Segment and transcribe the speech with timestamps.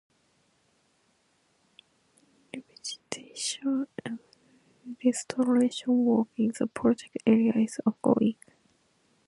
[2.51, 4.17] Revegetation and
[5.05, 8.33] restoration work in the project area is ongoing.